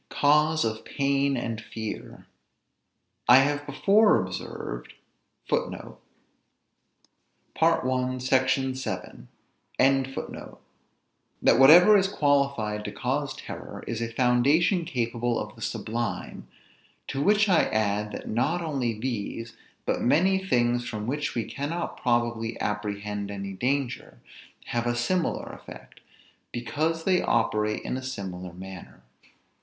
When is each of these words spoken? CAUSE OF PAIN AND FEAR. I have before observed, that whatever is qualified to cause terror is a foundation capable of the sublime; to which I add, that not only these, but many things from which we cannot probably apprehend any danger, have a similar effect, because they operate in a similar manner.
CAUSE 0.09 0.63
OF 0.65 0.83
PAIN 0.83 1.37
AND 1.37 1.61
FEAR. 1.61 2.25
I 3.29 3.35
have 3.37 3.67
before 3.67 4.19
observed, 4.19 4.93
that 5.47 5.99
whatever 11.63 11.97
is 11.99 12.07
qualified 12.07 12.83
to 12.83 12.91
cause 12.91 13.35
terror 13.35 13.83
is 13.85 14.01
a 14.01 14.11
foundation 14.11 14.85
capable 14.85 15.37
of 15.39 15.53
the 15.55 15.61
sublime; 15.61 16.47
to 17.07 17.21
which 17.21 17.47
I 17.47 17.65
add, 17.65 18.11
that 18.13 18.27
not 18.27 18.63
only 18.63 18.97
these, 18.99 19.55
but 19.85 20.01
many 20.01 20.43
things 20.43 20.89
from 20.89 21.05
which 21.05 21.35
we 21.35 21.43
cannot 21.45 22.01
probably 22.01 22.59
apprehend 22.59 23.29
any 23.29 23.53
danger, 23.53 24.17
have 24.65 24.87
a 24.87 24.95
similar 24.95 25.45
effect, 25.49 25.99
because 26.51 27.03
they 27.03 27.21
operate 27.21 27.83
in 27.83 27.97
a 27.97 28.01
similar 28.01 28.51
manner. 28.53 29.03